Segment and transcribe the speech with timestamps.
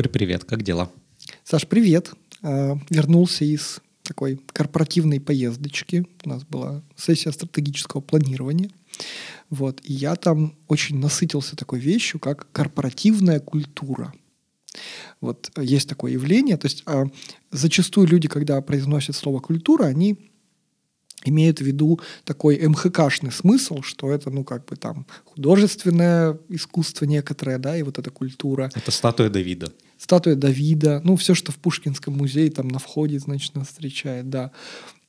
[0.00, 0.90] Борь, привет, как дела?
[1.44, 2.10] Саш, привет.
[2.42, 6.06] А, вернулся из такой корпоративной поездочки.
[6.24, 8.70] У нас была сессия стратегического планирования.
[9.50, 9.82] Вот.
[9.84, 14.14] И я там очень насытился такой вещью, как корпоративная культура.
[15.20, 16.56] Вот есть такое явление.
[16.56, 17.04] То есть а,
[17.50, 20.16] зачастую люди, когда произносят слово культура, они
[21.24, 27.58] имеют в виду такой МХКшный смысл, что это, ну, как бы там художественное искусство некоторое,
[27.58, 28.70] да, и вот эта культура.
[28.74, 29.70] Это статуя Давида.
[30.00, 34.50] Статуя Давида, ну, все, что в Пушкинском музее там на входе, значит, нас встречает, да.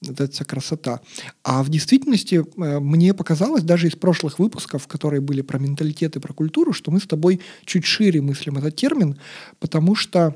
[0.05, 0.99] Это вся красота.
[1.43, 6.19] А в действительности э, мне показалось, даже из прошлых выпусков, которые были про менталитет и
[6.19, 9.17] про культуру, что мы с тобой чуть шире мыслим этот термин,
[9.59, 10.35] потому что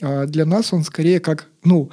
[0.00, 1.90] э, для нас он скорее как, ну,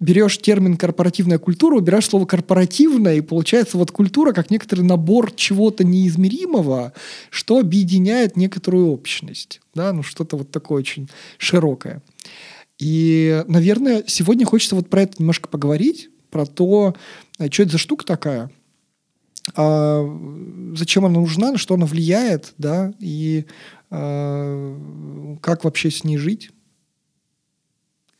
[0.00, 5.84] берешь термин корпоративная культура, убираешь слово корпоративная, и получается вот культура как некоторый набор чего-то
[5.84, 6.92] неизмеримого,
[7.30, 9.60] что объединяет некоторую общность.
[9.74, 9.92] Да?
[9.92, 12.02] Ну, что-то вот такое очень широкое.
[12.78, 16.94] И, наверное, сегодня хочется вот про это немножко поговорить, про то,
[17.38, 18.50] а что это за штука такая,
[19.56, 20.04] а
[20.76, 23.46] зачем она нужна, на что она влияет, да, и
[23.90, 26.50] а, как вообще с ней жить.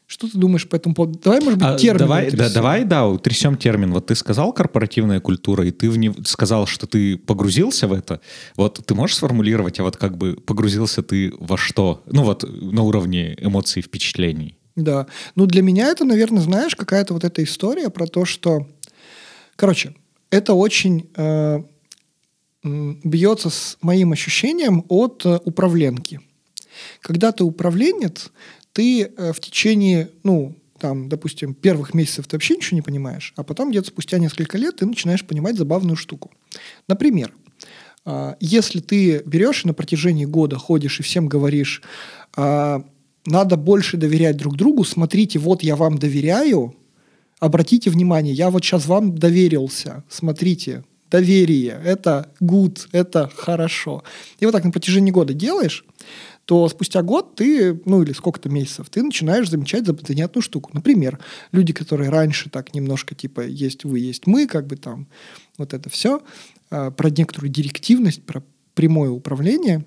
[0.08, 1.20] Что ты думаешь по этому поводу?
[1.22, 3.92] Давай, может быть, а, термин давай, да, давай, да, утрясем термин.
[3.92, 6.14] Вот ты сказал корпоративная культура, и ты в не...
[6.24, 8.22] сказал, что ты погрузился в это.
[8.56, 12.02] Вот ты можешь сформулировать, а вот как бы погрузился ты во что?
[12.06, 14.56] Ну вот на уровне эмоций и впечатлений.
[14.76, 15.08] Да.
[15.34, 18.66] Ну для меня это, наверное, знаешь, какая-то вот эта история про то, что...
[19.56, 19.94] Короче,
[20.30, 21.60] это очень э,
[22.62, 26.22] бьется с моим ощущением от э, управленки.
[27.02, 28.30] Когда ты управленец,
[28.78, 33.42] ты э, в течение, ну, там, допустим, первых месяцев ты вообще ничего не понимаешь, а
[33.42, 36.30] потом где-то спустя несколько лет ты начинаешь понимать забавную штуку.
[36.86, 37.34] Например,
[38.06, 41.82] э, если ты берешь и на протяжении года ходишь и всем говоришь,
[42.36, 42.80] э,
[43.26, 46.76] надо больше доверять друг другу, смотрите, вот я вам доверяю,
[47.40, 54.04] обратите внимание, я вот сейчас вам доверился, смотрите, доверие, это good, это хорошо.
[54.38, 55.84] И вот так на протяжении года делаешь,
[56.48, 60.70] то спустя год ты, ну или сколько-то месяцев, ты начинаешь замечать занятную штуку.
[60.72, 61.18] Например,
[61.52, 65.08] люди, которые раньше так немножко типа есть вы, есть мы, как бы там
[65.58, 66.22] вот это все,
[66.70, 68.42] э, про некоторую директивность, про
[68.72, 69.84] прямое управление,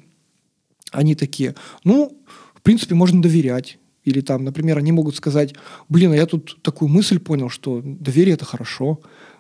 [0.92, 2.16] они такие, ну,
[2.54, 3.80] в принципе, можно доверять.
[4.04, 5.56] Или там, например, они могут сказать,
[5.90, 9.00] блин, а я тут такую мысль понял, что доверие– это хорошо.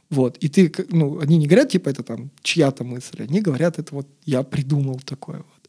[0.09, 0.37] Вот.
[0.37, 4.07] И ты, ну, они не говорят, типа, это там чья-то мысль, они говорят, это вот
[4.25, 5.61] я придумал такое вот.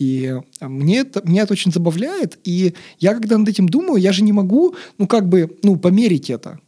[0.00, 2.38] И а, мне это, меня это очень забавляет.
[2.42, 6.30] И я, когда над этим думаю, я же не могу, ну, как бы, ну, померить
[6.30, 6.58] это.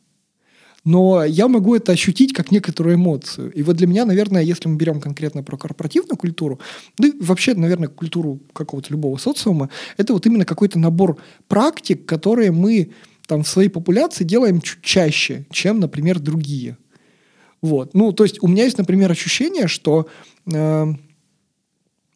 [0.85, 3.51] Но я могу это ощутить как некоторую эмоцию.
[3.53, 6.61] И вот для меня, наверное, если мы берем конкретно про корпоративную культуру,
[6.99, 11.17] да и вообще, наверное, культуру какого-то любого социума, это вот именно какой-то набор
[11.49, 12.91] практик, которые мы
[13.27, 16.77] там в своей популяции делаем чуть чаще, чем, например, другие.
[17.63, 17.95] Вот.
[17.95, 20.09] Ну, то есть у меня есть, например, ощущение, что
[20.53, 20.95] э,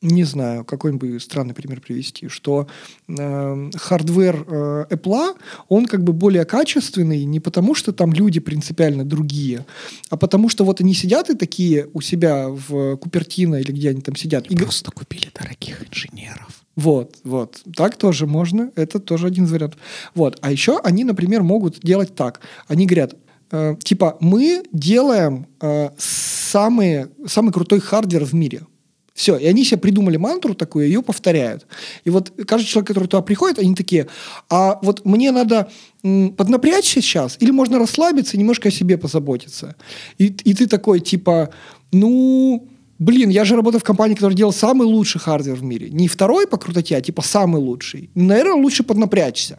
[0.02, 2.68] не знаю, какой-нибудь странный пример привести, что
[3.08, 5.36] э, hardware э, Apple,
[5.68, 9.64] он как бы более качественный не потому, что там люди принципиально другие,
[10.10, 14.02] а потому что вот они сидят и такие у себя в Купертино или где они
[14.02, 14.46] там сидят.
[14.46, 16.48] И просто купили дорогих инженеров.
[16.76, 17.62] Вот, вот.
[17.74, 18.70] Так тоже можно.
[18.76, 19.80] Это тоже один из вариантов.
[20.14, 20.38] Вот.
[20.42, 22.40] А еще они, например, могут делать так.
[22.68, 23.14] Они говорят,
[23.50, 28.66] э, типа, мы делаем э, самый, самый крутой hardware в мире–
[29.16, 29.36] все.
[29.36, 31.66] И они себе придумали мантру такую, ее повторяют.
[32.04, 34.06] И вот каждый человек, который туда приходит, они такие,
[34.48, 35.68] а вот мне надо
[36.02, 39.74] поднапрячься сейчас, или можно расслабиться и немножко о себе позаботиться.
[40.18, 41.48] И, и ты такой, типа,
[41.92, 42.68] ну,
[42.98, 45.88] блин, я же работаю в компании, которая делает самый лучший hardware в мире.
[45.88, 48.10] Не второй по крутоте, а типа самый лучший.
[48.14, 49.58] Наверное, лучше поднапрячься.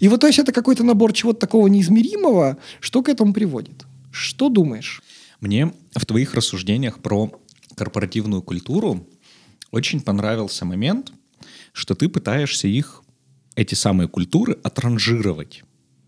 [0.00, 3.86] И вот то есть это какой-то набор чего-то такого неизмеримого, что к этому приводит.
[4.10, 5.02] Что думаешь?
[5.40, 7.32] Мне в твоих рассуждениях про
[7.76, 9.06] корпоративную культуру,
[9.70, 11.12] очень понравился момент,
[11.72, 13.02] что ты пытаешься их,
[13.54, 15.64] эти самые культуры, отранжировать.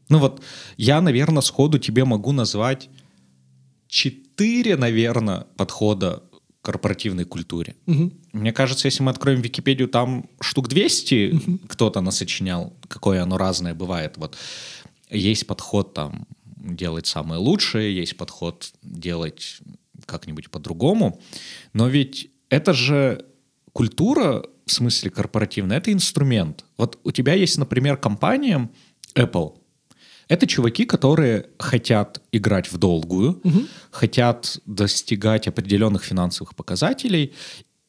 [0.08, 0.42] Ну вот,
[0.76, 2.88] я, наверное, сходу тебе могу назвать
[3.88, 6.22] четыре, наверное, подхода
[6.60, 7.76] к корпоративной культуре.
[7.86, 8.12] Угу.
[8.32, 11.58] Мне кажется, если мы откроем Википедию, там штук 200 угу.
[11.68, 14.16] кто-то насочинял, какое оно разное бывает.
[14.16, 14.36] Вот
[15.10, 16.26] есть подход там
[16.56, 19.58] делать самое лучшее, есть подход делать
[20.06, 21.20] как-нибудь по-другому.
[21.72, 23.24] Но ведь это же
[23.72, 26.64] культура, в смысле корпоративная, это инструмент.
[26.76, 28.70] Вот у тебя есть, например, компания
[29.14, 29.58] Apple.
[30.28, 33.62] Это чуваки, которые хотят играть в долгую, угу.
[33.90, 37.32] хотят достигать определенных финансовых показателей,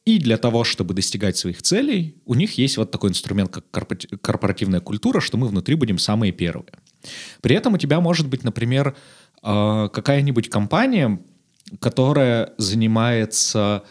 [0.05, 3.65] И для того, чтобы достигать своих целей, у них есть вот такой инструмент, как
[4.21, 6.73] корпоративная культура, что мы внутри будем самые первые.
[7.41, 8.95] При этом у тебя может быть, например,
[9.41, 11.19] э, какая-нибудь компания,
[11.79, 13.83] которая занимается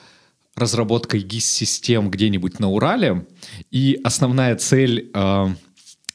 [0.54, 3.26] разработкой GIS-систем где-нибудь на Урале,
[3.70, 5.46] и основная цель э,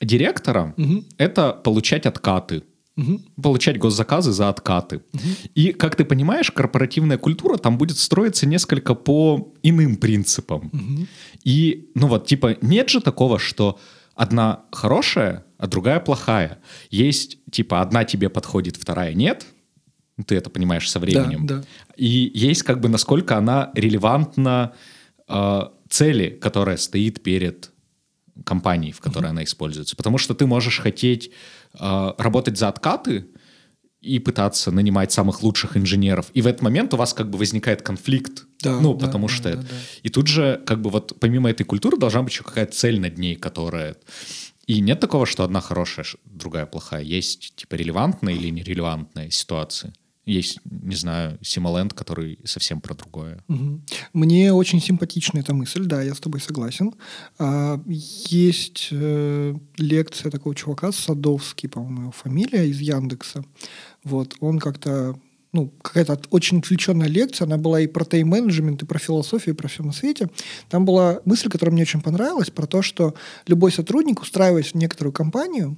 [0.01, 1.03] директора угу.
[1.17, 2.63] это получать откаты
[2.99, 3.21] угу.
[3.41, 5.01] получать госзаказы за откаты.
[5.13, 5.23] Угу.
[5.55, 10.69] И, как ты понимаешь, корпоративная культура там будет строиться несколько по иным принципам.
[10.73, 11.07] Угу.
[11.43, 13.79] И, ну вот, типа, нет же такого, что
[14.15, 16.59] одна хорошая, а другая плохая.
[16.89, 19.45] Есть, типа, одна тебе подходит, вторая нет.
[20.25, 21.45] Ты это понимаешь со временем.
[21.45, 21.63] Да, да.
[21.95, 24.73] И есть, как бы, насколько она релевантна
[25.27, 27.71] э, цели, которая стоит перед
[28.45, 29.31] компанией, в которой uh-huh.
[29.31, 29.95] она используется.
[29.95, 31.31] Потому что ты можешь хотеть
[31.79, 33.27] э, работать за откаты
[34.01, 36.31] и пытаться нанимать самых лучших инженеров.
[36.33, 38.45] И в этот момент у вас как бы возникает конфликт.
[38.61, 39.61] Да, ну, да, потому да, что да, это.
[39.61, 39.75] Да.
[40.03, 43.17] И тут же, как бы вот помимо этой культуры должна быть еще какая-то цель над
[43.17, 43.97] ней, которая...
[44.67, 47.01] И нет такого, что одна хорошая, другая плохая.
[47.01, 49.93] Есть типа релевантная или нерелевантная ситуация.
[50.29, 53.43] Есть, не знаю, Симоленд, который совсем про другое.
[54.13, 56.93] Мне очень симпатична эта мысль, да, я с тобой согласен.
[57.39, 63.43] А, есть э, лекция такого чувака, Садовский, по-моему, его фамилия, из Яндекса.
[64.03, 65.19] Вот, он как-то
[65.51, 69.67] ну, какая-то очень отвлеченная лекция, она была и про тайм-менеджмент, и про философию, и про
[69.67, 70.29] все на свете.
[70.69, 73.15] Там была мысль, которая мне очень понравилась, про то, что
[73.47, 75.75] любой сотрудник, устраиваясь в некоторую компанию,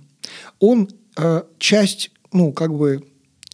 [0.59, 3.05] он э, часть, ну, как бы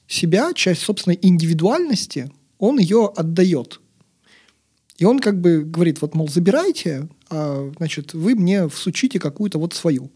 [0.07, 3.81] себя, часть собственной индивидуальности, он ее отдает.
[4.98, 9.74] И он как бы говорит, вот, мол, забирайте, а, значит, вы мне всучите какую-то вот
[9.74, 10.09] свою.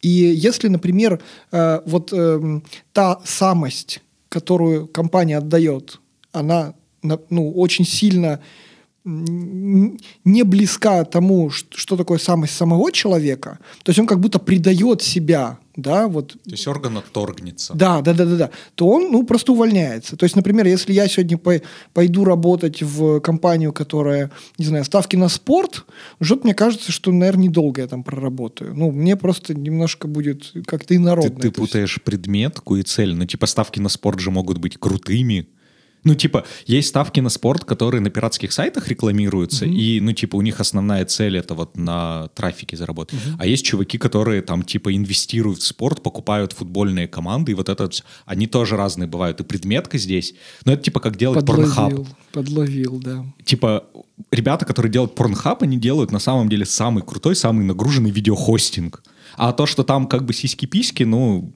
[0.00, 1.20] И если, например,
[1.52, 2.60] э, вот э,
[2.92, 6.00] та самость, которую компания отдает,
[6.32, 8.40] она ну, очень сильно
[9.04, 15.58] не близка тому, что такое самость самого человека, то есть он как будто предает себя,
[15.76, 16.32] да, вот.
[16.32, 17.74] То есть орган отторгнется.
[17.74, 18.50] Да, да, да, да, да.
[18.74, 20.16] То он, ну, просто увольняется.
[20.16, 21.60] То есть, например, если я сегодня по
[21.92, 25.84] пойду работать в компанию, которая, не знаю, ставки на спорт,
[26.20, 28.74] что мне кажется, что, наверное, недолго я там проработаю.
[28.74, 31.40] Ну, мне просто немножко будет как-то инородно.
[31.40, 33.14] Ты, ты путаешь предметку и цель.
[33.14, 35.48] Ну, типа, ставки на спорт же могут быть крутыми,
[36.04, 39.74] ну, типа, есть ставки на спорт, которые на пиратских сайтах рекламируются, mm-hmm.
[39.74, 43.18] и, ну, типа, у них основная цель это вот на трафике заработать.
[43.18, 43.36] Mm-hmm.
[43.38, 47.90] А есть чуваки, которые там, типа, инвестируют в спорт, покупают футбольные команды, и вот это,
[48.26, 49.40] они тоже разные бывают.
[49.40, 50.34] И предметка здесь,
[50.64, 52.06] ну, это типа как делать порнхаб.
[52.32, 53.24] Подловил, да.
[53.44, 53.84] Типа,
[54.30, 59.02] ребята, которые делают порнхаб, они делают на самом деле самый крутой, самый нагруженный видеохостинг.
[59.36, 61.52] А то, что там как бы сиськи-письки, ну,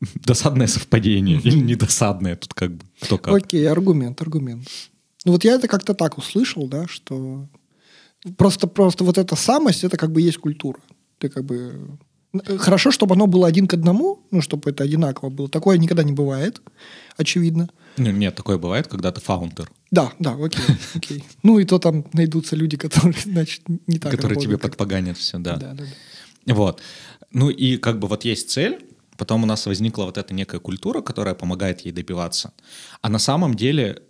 [0.14, 3.34] досадное совпадение или недосадное, тут как бы кто как.
[3.34, 4.66] Окей, аргумент, аргумент.
[5.24, 7.46] Ну вот я это как-то так услышал, да, что
[8.36, 10.80] просто, просто вот эта самость, это как бы есть культура.
[11.18, 11.98] Ты как бы...
[12.58, 15.48] Хорошо, чтобы оно было один к одному, ну, чтобы это одинаково было.
[15.48, 16.62] Такое никогда не бывает,
[17.16, 17.68] очевидно.
[17.96, 19.70] Ну, нет, такое бывает, когда ты фаундер.
[19.90, 20.64] Да, да, окей,
[20.94, 21.24] окей.
[21.42, 25.56] Ну, и то там найдутся люди, которые, значит, не так Которые тебе подпоганят все, да.
[25.56, 25.84] Да, да,
[26.46, 26.54] да.
[26.54, 26.80] Вот.
[27.32, 28.78] Ну, и как бы вот есть цель,
[29.20, 32.54] Потом у нас возникла вот эта некая культура, которая помогает ей добиваться.
[33.02, 34.02] А на самом деле,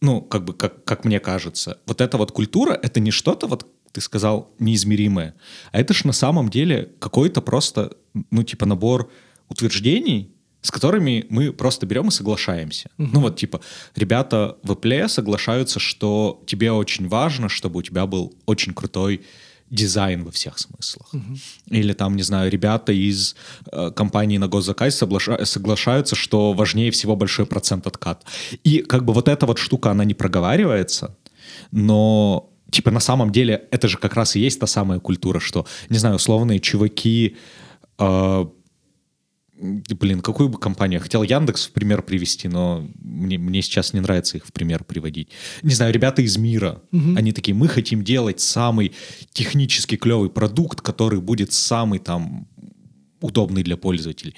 [0.00, 3.66] ну, как бы, как, как мне кажется, вот эта вот культура— это не что-то, вот
[3.92, 5.34] ты сказал, неизмеримое,
[5.70, 7.92] а это ж на самом деле какой-то просто,
[8.30, 9.10] ну, типа набор
[9.50, 10.32] утверждений,
[10.62, 12.88] с которыми мы просто берем и соглашаемся.
[12.96, 13.10] Uh-huh.
[13.12, 13.60] Ну вот типа,
[13.96, 19.26] ребята в Apple соглашаются, что тебе очень важно, чтобы у тебя был очень крутой
[19.70, 21.14] дизайн во всех смыслах.
[21.14, 21.36] Угу.
[21.70, 23.36] Или там, не знаю, ребята из
[23.70, 28.24] э, компании на госзаказ соглаша- соглашаются, что важнее всего большой процент откат.
[28.64, 31.16] И как бы вот эта вот штука, она не проговаривается,
[31.70, 35.66] но типа на самом деле это же как раз и есть та самая культура, что,
[35.88, 37.36] не знаю, условные чуваки
[37.98, 38.46] э,
[39.60, 40.98] Блин, какую бы компанию?
[40.98, 44.84] Я хотел Яндекс в пример привести, но мне, мне сейчас не нравится их в пример
[44.84, 45.30] приводить.
[45.62, 47.16] Не знаю, ребята из мира, угу.
[47.16, 48.92] они такие, мы хотим делать самый
[49.32, 52.46] технически клевый продукт, который будет самый там
[53.20, 54.36] удобный для пользователей.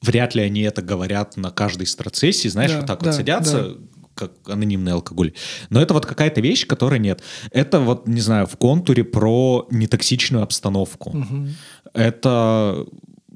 [0.00, 3.62] Вряд ли они это говорят на каждой страцессии, знаешь, да, вот так да, вот садятся,
[3.70, 3.76] да
[4.16, 5.34] как анонимный алкоголь.
[5.68, 7.22] Но это вот какая-то вещь, которой нет.
[7.50, 11.10] Это вот, не знаю, в контуре про нетоксичную обстановку.
[11.10, 11.48] Угу.
[11.92, 12.86] Это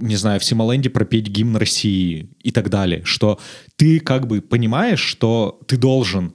[0.00, 3.38] не знаю, в Симоленде пропеть гимн России и так далее, что
[3.76, 6.34] ты как бы понимаешь, что ты должен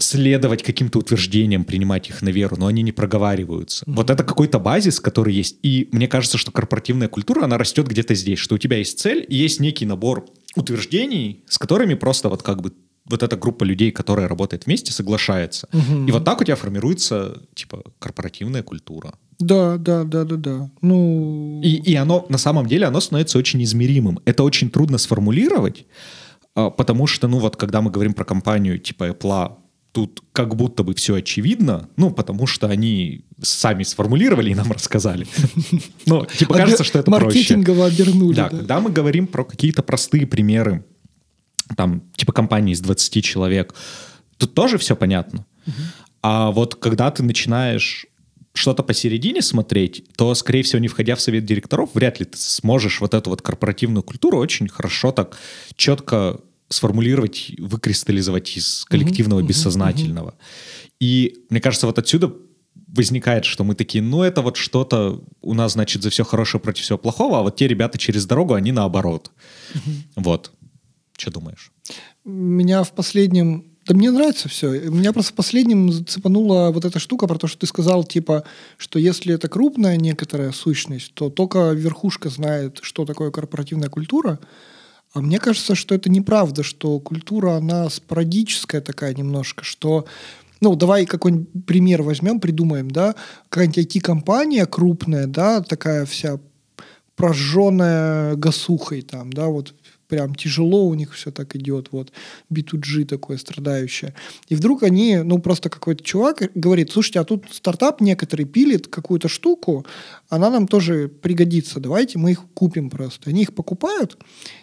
[0.00, 3.84] следовать каким-то утверждениям, принимать их на веру, но они не проговариваются.
[3.84, 3.94] Mm-hmm.
[3.94, 5.58] Вот это какой-то базис, который есть.
[5.62, 9.26] И мне кажется, что корпоративная культура, она растет где-то здесь, что у тебя есть цель
[9.28, 12.72] и есть некий набор утверждений, с которыми просто вот как бы
[13.06, 15.68] вот эта группа людей, которая работает вместе, соглашается.
[15.72, 16.06] Мгм.
[16.06, 19.14] И вот так у тебя формируется, типа, корпоративная культура.
[19.38, 20.70] Да, да, да, да, да.
[20.82, 24.18] Ну, И, и оно, на самом деле, оно становится очень измеримым.
[24.24, 25.86] Это очень трудно сформулировать,
[26.54, 29.56] а, потому что, ну вот, когда мы говорим про компанию типа Apple,
[29.92, 35.26] тут как будто бы все очевидно, ну, потому что они сами сформулировали и нам рассказали.
[36.06, 37.24] Ну, типа, кажется, что это проще.
[37.26, 38.36] маркетингово обернули.
[38.36, 38.48] Да.
[38.48, 40.84] когда мы говорим про какие-то простые примеры,
[41.76, 43.74] там, типа компании из 20 человек,
[44.36, 45.46] тут тоже все понятно.
[46.22, 48.06] А вот когда ты начинаешь
[48.58, 53.00] что-то посередине смотреть, то, скорее всего, не входя в совет директоров, вряд ли ты сможешь
[53.00, 55.38] вот эту вот корпоративную культуру очень хорошо так
[55.76, 60.34] четко сформулировать, выкристаллизовать из коллективного бессознательного.
[61.00, 62.34] И мне кажется, вот отсюда
[62.88, 66.84] возникает, что мы такие, ну это вот что-то у нас, значит, за все хорошее против
[66.84, 69.30] всего плохого, а вот те ребята через дорогу, они наоборот.
[70.16, 70.52] Вот.
[71.16, 71.72] Что думаешь?
[72.24, 73.64] Меня в последнем...
[73.88, 74.68] Да мне нравится все.
[74.90, 78.44] Меня просто в последнем зацепанула вот эта штука про то, что ты сказал, типа,
[78.76, 84.40] что если это крупная некоторая сущность, то только верхушка знает, что такое корпоративная культура.
[85.14, 90.04] А мне кажется, что это неправда, что культура, она спорадическая такая немножко, что
[90.60, 93.14] ну, давай какой-нибудь пример возьмем, придумаем, да,
[93.48, 96.38] какая-нибудь IT-компания крупная, да, такая вся
[97.16, 99.74] прожженная гасухой там, да, вот
[100.08, 102.12] прям тяжело у них все так идет, вот,
[102.52, 104.14] B2G такое страдающее.
[104.48, 109.28] И вдруг они, ну, просто какой-то чувак говорит, слушайте, а тут стартап некоторый пилит какую-то
[109.28, 109.86] штуку,
[110.28, 113.30] она нам тоже пригодится, давайте мы их купим просто.
[113.30, 114.18] Они их покупают,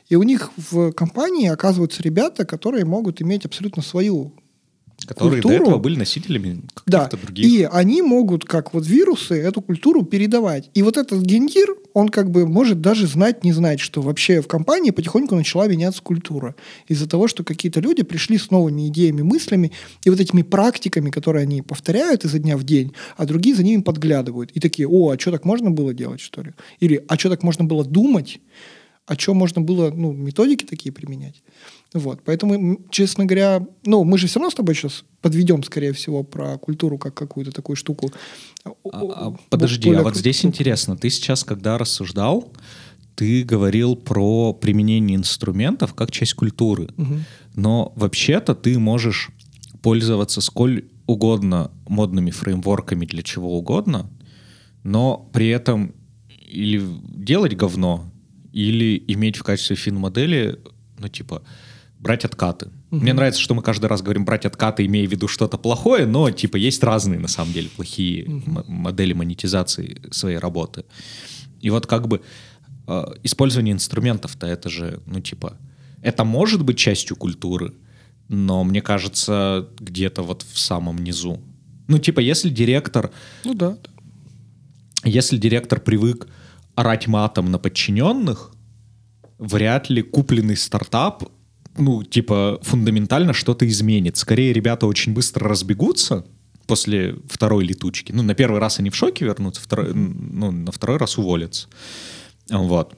[0.09, 4.33] и у них в компании оказываются ребята, которые могут иметь абсолютно свою
[5.07, 5.69] Которые до Культуру.
[5.69, 7.45] этого были носителями да, каких-то других.
[7.45, 10.71] и они могут, как вот вирусы, эту культуру передавать.
[10.73, 14.47] И вот этот гендир, он как бы может даже знать, не знать, что вообще в
[14.47, 16.55] компании потихоньку начала меняться культура.
[16.87, 19.71] Из-за того, что какие-то люди пришли с новыми идеями, мыслями
[20.03, 23.81] и вот этими практиками, которые они повторяют изо дня в день, а другие за ними
[23.81, 24.51] подглядывают.
[24.51, 26.53] И такие, о, а что так можно было делать, что ли?
[26.79, 28.39] Или, а что так можно было думать?
[29.07, 31.43] А что можно было, ну, методики такие применять?
[31.93, 36.23] Вот, поэтому, честно говоря, ну, мы же все равно с тобой сейчас подведем, скорее всего,
[36.23, 38.11] про культуру как какую-то такую штуку.
[38.63, 42.51] А- а, подожди, а вот здесь интересно, ты сейчас, когда рассуждал,
[43.15, 46.89] ты говорил про применение инструментов как часть культуры.
[46.97, 47.23] Мгм.
[47.53, 49.29] Но вообще-то ты можешь
[49.81, 54.09] пользоваться сколь угодно модными фреймворками для чего угодно,
[54.83, 55.93] но при этом
[56.47, 58.05] или делать говно,
[58.55, 60.59] или иметь в качестве фин-модели,
[60.97, 61.41] ну, типа,
[61.99, 62.69] брать откаты.
[62.91, 66.31] Мне нравится, что мы каждый раз говорим брать откаты, имея в виду что-то плохое, но,
[66.31, 70.85] типа, есть разные, на самом деле, плохие м- модели монетизации своей работы.
[71.59, 72.21] И вот как бы
[72.87, 75.57] э, использование инструментов-то это же, ну, типа,
[76.01, 77.73] это может быть частью культуры,
[78.29, 81.41] но мне кажется, где-то вот в самом низу.
[81.87, 83.11] Ну, типа, если директор
[83.43, 83.77] Ну да.
[85.03, 86.27] если директор привык
[86.75, 88.51] орать матом на подчиненных,
[89.37, 91.23] вряд ли купленный стартап,
[91.77, 94.17] ну, типа, фундаментально что-то изменит.
[94.17, 96.25] Скорее, ребята очень быстро разбегутся
[96.67, 98.11] после второй летучки.
[98.11, 101.67] Ну, на первый раз они в шоке вернутся, второй, ну, на второй раз уволятся.
[102.49, 102.97] Вот.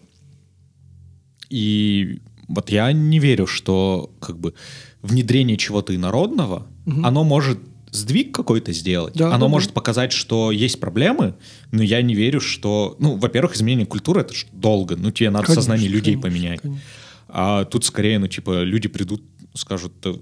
[1.50, 4.53] И вот я не верю, что как бы
[5.01, 6.67] внедрение чего-то инородного,
[7.03, 7.60] оно может
[7.91, 9.13] сдвиг какой-то сделать.
[9.15, 9.48] Да, оно да, да.
[9.48, 11.36] может показать, что есть проблемы,
[11.72, 12.96] но я не верю, что...
[13.00, 14.96] Ну, во-первых, изменение культуры— это долго.
[14.96, 16.62] Ну, тебе надо Конечно, сознание людей конечно, поменять.
[16.62, 16.84] конечно.
[17.29, 20.13] А тут скорее, ну, типа, люди придут, скажут, «Да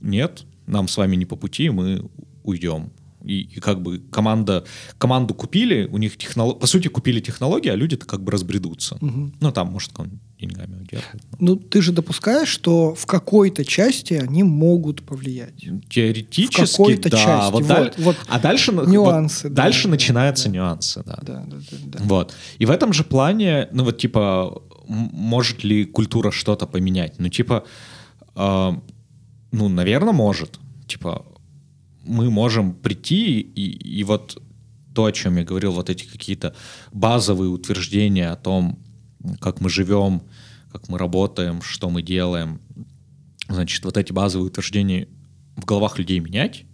[0.00, 2.04] нет, нам с вами не по пути, мы
[2.44, 2.92] уйдем.
[3.24, 4.64] И, и как бы команда,
[4.98, 6.58] команду купили, у них технолог...
[6.58, 8.98] по сути купили технологии, а люди-то как бы разбредутся.
[9.00, 9.92] Ну, там, может,
[10.42, 11.22] деньгами удерживают.
[11.38, 15.64] Ну, ты же допускаешь, что в какой-то части они могут повлиять.
[15.88, 17.16] Теоретически, В какой-то да.
[17.16, 18.16] части, Вот вот, даль- вот.
[18.28, 20.54] А дальше, вот Нюансы, да, дальше да, начинаются да.
[20.54, 21.18] нюансы, да.
[21.22, 21.98] Да, да, да, да.
[22.04, 22.34] Вот.
[22.58, 27.14] И в этом же плане, ну вот типа, может ли культура что-то поменять?
[27.18, 27.64] Ну типа,
[28.34, 28.72] э,
[29.52, 30.58] ну, наверное, может.
[30.86, 31.24] Типа,
[32.04, 34.42] мы можем прийти и, и вот
[34.94, 36.54] то, о чем я говорил, вот эти какие-то
[36.92, 38.78] базовые утверждения о том,
[39.40, 40.22] как мы живем,
[40.70, 42.60] как мы работаем, что мы делаем,
[43.48, 45.08] значит, вот эти базовые утверждения
[45.56, 46.64] в головах людей менять,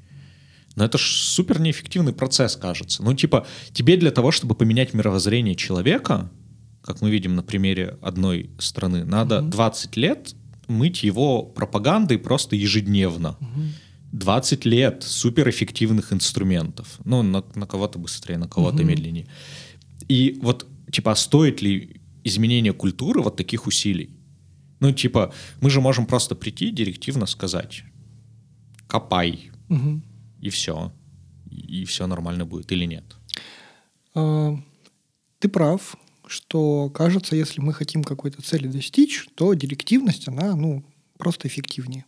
[0.77, 3.03] но это ж супер неэффективный процесс, кажется.
[3.03, 6.31] Ну, типа, тебе для того, чтобы поменять мировоззрение человека,
[6.83, 10.35] как мы видим на примере одной страны, надо 20 лет
[10.69, 13.37] мыть его пропагандой просто ежедневно.
[14.13, 16.99] 20 лет суперэффективных инструментов.
[17.05, 19.27] Ну, на, на кого-то быстрее, на кого-то медленнее.
[20.09, 21.98] И вот, типа, а стоит ли
[22.29, 24.11] изменение культуры вот таких усилий?
[24.81, 27.83] Ну, типа, мы же можем просто прийти и директивно сказать,
[28.87, 30.03] копай, Мгм.
[30.41, 30.93] и все.
[31.51, 33.05] И все нормально будет или нет?
[34.15, 34.57] А,
[35.41, 40.85] Ты прав, что кажется, если мы хотим какой-то цели достичь, то директивность, она, ну,
[41.19, 42.05] просто эффективнее.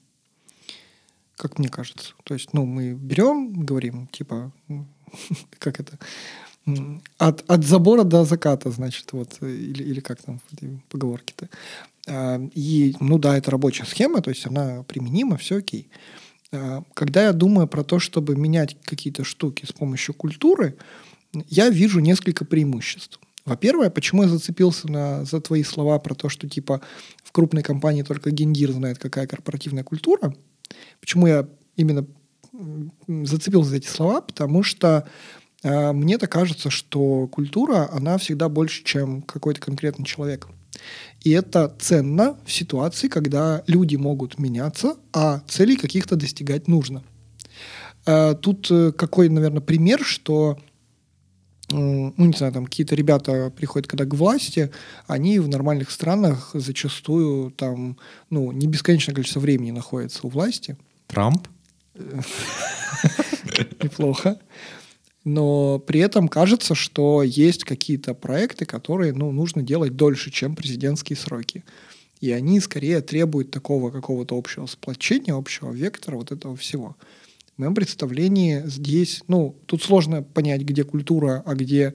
[1.36, 2.12] Как мне кажется.
[2.24, 4.52] То есть, ну, мы берем, говорим, типа,
[5.58, 5.98] как это,
[7.18, 11.48] от, от забора до заката, значит, вот, или, или как там эти поговорки-то.
[12.08, 15.88] А, И, ну да, это рабочая схема, то есть она применима, все окей.
[16.52, 20.76] А, Когда я думаю про то, чтобы менять какие-то штуки с помощью культуры,
[21.48, 23.20] я вижу несколько преимуществ.
[23.44, 26.80] Во-первых, почему я зацепился на, за твои слова про то, что типа
[27.22, 30.34] в крупной компании только гендир знает, какая корпоративная культура.
[31.00, 32.06] Почему я именно
[33.08, 34.20] зацепился за эти слова?
[34.20, 35.08] Потому что
[35.62, 40.48] мне-то кажется, что культура, она всегда больше, чем какой-то конкретный человек.
[41.22, 47.02] И это ценно в ситуации, когда люди могут меняться, а целей каких-то достигать нужно.
[48.06, 50.58] Э, Тут э, какой, наверное, пример, что
[51.72, 54.72] ну, не знаю, там какие-то ребята приходят когда к власти,
[55.06, 57.96] они в нормальных странах зачастую там,
[58.28, 60.76] ну, не бесконечное количество времени находятся у власти.
[61.06, 61.46] Трамп?
[63.82, 64.40] Неплохо.
[65.24, 71.16] Но при этом кажется, что есть какие-то проекты, которые, ну, нужно делать дольше, чем президентские
[71.16, 71.64] сроки.
[72.20, 76.96] И они скорее требуют такого какого-то общего сплочения, общего вектора вот этого всего.
[77.54, 81.94] В моем представлении здесь, ну, тут сложно понять, где культура, а где,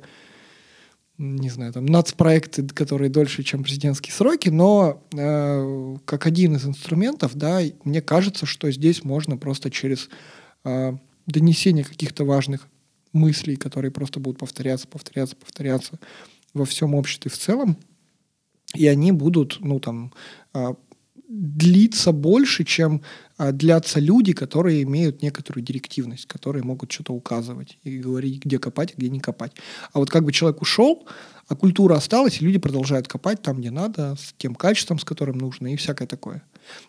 [1.18, 7.36] не знаю, там, нацпроекты, которые дольше, чем президентские сроки, но э, как один из инструментов,
[7.36, 10.10] да, мне кажется, что здесь можно просто через
[10.64, 10.94] э,
[11.26, 12.68] донесение каких-то важных
[13.16, 16.00] мыслей, которые просто будут повторяться, повторяться, повторяться
[16.54, 17.78] во всем обществе в целом,
[18.76, 20.14] и они будут, ну, там,
[20.54, 20.76] а,
[21.28, 23.02] длиться больше, чем
[23.38, 28.94] а, длятся люди, которые имеют некоторую директивность, которые могут что-то указывать и говорить, где копать,
[28.94, 29.54] а где не копать.
[29.92, 31.08] А вот как бы человек ушел,
[31.48, 35.38] а культура осталась, и люди продолжают копать там, где надо, с тем качеством, с которым
[35.38, 36.44] нужно, и всякое такое.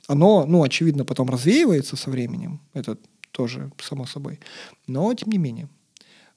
[0.07, 2.99] Оно, ну, очевидно, потом развеивается со временем, это
[3.33, 4.41] тоже само собой,
[4.87, 5.69] но тем не менее.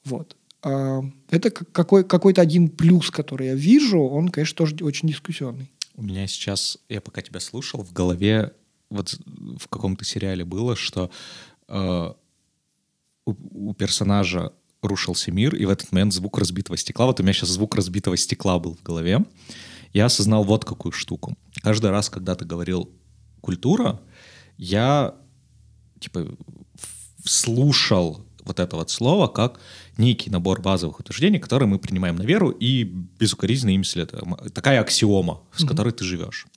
[0.06, 0.36] Вот.
[0.62, 5.72] А, Это как- какой, какой-то один плюс, который я вижу, он, конечно, тоже очень дискуссионный.
[5.96, 8.54] У меня сейчас, я пока тебя слушал, в голове
[8.90, 9.20] вот
[9.58, 11.12] в каком-то сериале было, что
[11.68, 12.14] э,
[13.26, 17.06] у, у персонажа рушился мир, и в этот момент звук разбитого стекла.
[17.06, 19.26] Вот у меня сейчас звук разбитого стекла был в голове.
[19.94, 21.38] Я осознал вот какую штуку.
[21.62, 22.90] Каждый раз, когда ты говорил
[23.42, 24.00] «культура»,
[24.58, 25.16] я
[26.00, 26.36] типа
[27.24, 29.60] слушал вот это вот слово как
[29.98, 34.36] некий набор базовых утверждений, которые мы принимаем на веру и безукоризненно им следуем.
[34.54, 36.48] Такая аксиома, с которой ты живешь.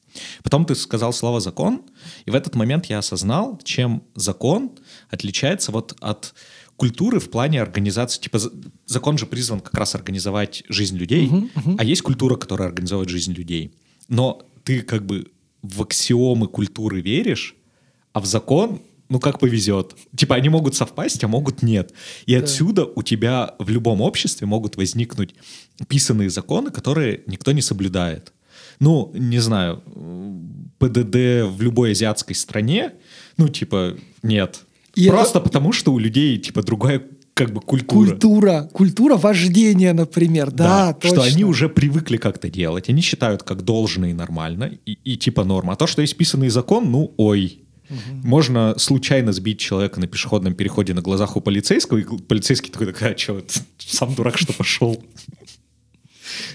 [0.43, 1.83] Потом ты сказал слово «закон»,
[2.27, 4.73] и в этот момент я осознал, чем закон
[5.11, 6.35] отличается вот от
[6.77, 8.21] культуры в плане организации.
[8.21, 8.53] Типа за-
[8.87, 11.31] закон же призван как раз организовать жизнь людей,
[11.79, 13.75] а есть культура, которая организовывает жизнь людей.
[14.09, 15.27] Но ты как бы
[15.63, 17.55] в аксиомы культуры веришь,
[18.13, 19.95] а в закон, ну как повезет.
[20.17, 21.93] Типа они могут совпасть, а могут нет.
[22.25, 25.35] И отсюда у тебя в любом обществе могут возникнуть
[25.87, 28.33] писанные законы, которые никто не соблюдает.
[28.81, 29.83] Ну, не знаю,
[30.79, 32.95] ПДД в любой азиатской стране,
[33.37, 34.61] ну, типа, нет.
[34.95, 37.03] И Просто потому, что у людей, типа, другая
[37.35, 38.11] как бы культура.
[38.11, 41.23] Культура, культура вождения, например, да, точно.
[41.23, 42.89] что они уже привыкли как-то делать.
[42.89, 45.75] Они считают как должно и нормально, и, и типа норма.
[45.75, 47.62] А то, что есть писанный закон, ну, ой.
[48.23, 53.15] Можно случайно сбить человека на пешеходном переходе на глазах у полицейского, и полицейский такой, такой,
[53.15, 53.43] а что,
[53.79, 55.03] сам дурак, что пошел.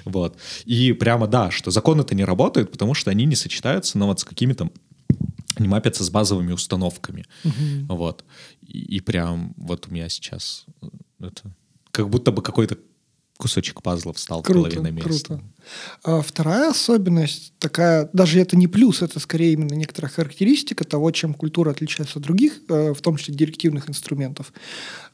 [0.06, 0.38] Вот.
[0.66, 4.24] И прямо да, что законы-то не работают, потому что они не сочетаются, но вот с
[4.24, 4.72] какими-то
[5.60, 7.26] не мапятся с базовыми установками.
[7.88, 8.24] Вот.
[8.62, 10.88] И, и прям вот у меня сейчас э,
[11.20, 11.54] это
[11.92, 12.78] как будто бы какой-то
[13.38, 15.10] кусочек пазла встал в голове Круто, на место.
[15.10, 15.44] круто.
[16.04, 21.34] А вторая особенность такая, даже это не плюс, это скорее именно некоторая характеристика того, чем
[21.34, 24.54] культура отличается от других, э, в том числе директивных инструментов,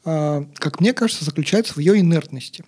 [0.05, 2.65] а, как мне кажется, заключается в ее инертности.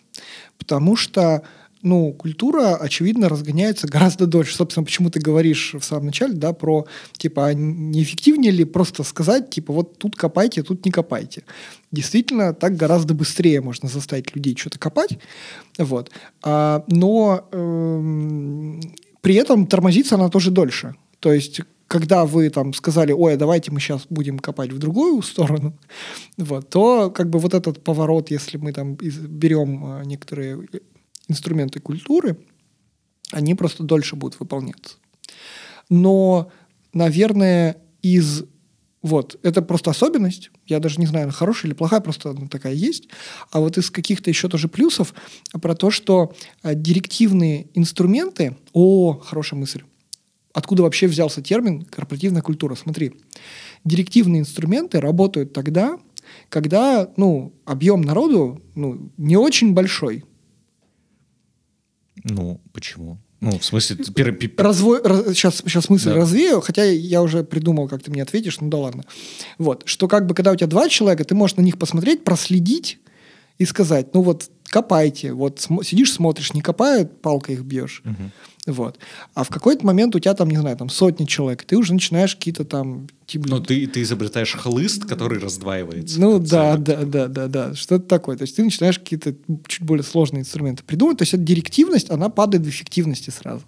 [0.57, 1.43] Потому что
[1.85, 4.55] ну, культура, очевидно, разгоняется гораздо дольше.
[4.55, 9.03] Собственно, почему ты говоришь в самом начале, да, про, типа, а не эффективнее ли просто
[9.03, 11.43] сказать, типа, вот тут копайте, тут не копайте.
[11.91, 15.19] Действительно, так гораздо быстрее можно заставить людей что-то копать,
[15.77, 16.09] вот.
[16.43, 18.81] А, но эм,
[19.21, 20.95] при этом тормозится она тоже дольше.
[21.19, 25.21] То есть когда вы там сказали, ой, а давайте мы сейчас будем копать в другую
[25.21, 25.77] сторону,
[26.35, 30.67] вот, то как бы вот этот поворот, если мы там из- берем э, некоторые
[31.27, 32.37] инструменты культуры,
[33.31, 34.97] они просто дольше будут выполняться.
[35.89, 36.51] Но,
[36.93, 38.43] наверное, из
[39.01, 40.49] Вот, это просто особенность.
[40.65, 43.07] Я даже не знаю, она хорошая или плохая, просто она такая есть.
[43.51, 45.13] А вот из каких-то еще тоже плюсов
[45.61, 46.33] про то, что
[46.63, 48.57] э, директивные инструменты...
[48.73, 49.83] О, хорошая мысль.
[50.53, 52.73] Откуда вообще взялся термин корпоративная культура?
[52.73, 53.13] Смотри,
[53.83, 55.99] директивные инструменты работают тогда,
[56.49, 60.23] когда ну, объем народу ну, не очень большой.
[62.25, 63.19] Ну, почему?
[63.39, 64.37] Ну, в смысле, пер.
[64.57, 66.15] Развой, раз, сейчас, сейчас мысль да.
[66.15, 69.03] развею, хотя я уже придумал, как ты мне ответишь, ну да ладно.
[69.59, 72.97] Вот, что как бы, когда у тебя два человека, ты можешь на них посмотреть, проследить
[73.59, 78.01] и сказать, ну вот копайте, вот см- сидишь, смотришь, не копают, палкой их бьешь.
[78.03, 78.73] Угу.
[78.73, 78.99] Вот.
[79.33, 82.35] А в какой-то момент у тебя там, не знаю, там сотни человек, ты уже начинаешь
[82.35, 83.07] какие-то там...
[83.25, 83.47] Типа...
[83.47, 86.19] Ну, ты, ты изобретаешь хлыст, который раздваивается.
[86.19, 88.35] Ну, да, да, да, да, да, что-то такое.
[88.35, 89.33] То есть ты начинаешь какие-то
[89.65, 91.19] чуть более сложные инструменты придумывать.
[91.19, 93.63] То есть эта директивность, она падает в эффективности сразу.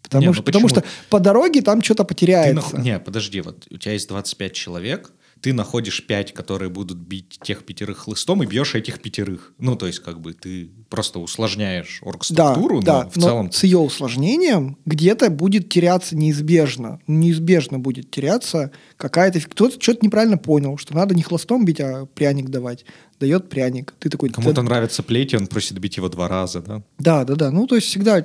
[0.00, 2.70] Потому, не, что, ну потому что по дороге там что-то потеряется.
[2.70, 2.84] Ты нах...
[2.84, 7.64] Не, подожди, вот у тебя есть 25 человек, ты находишь пять, которые будут бить тех
[7.64, 9.52] пятерых хлыстом, и бьешь этих пятерых.
[9.58, 13.46] Ну, то есть, как бы ты просто усложняешь оргструктуру, да, но да, в целом...
[13.46, 17.00] Но с ее усложнением где-то будет теряться неизбежно.
[17.06, 19.40] Неизбежно будет теряться какая-то...
[19.40, 22.84] Кто-то что-то неправильно понял, что надо не хлыстом бить, а пряник давать
[23.20, 23.94] дает пряник.
[23.98, 24.30] Ты такой...
[24.30, 26.82] Кому-то нравится плеть, и он просит бить его два раза, да?
[26.98, 27.50] Да, да, да.
[27.50, 28.24] Ну, то есть всегда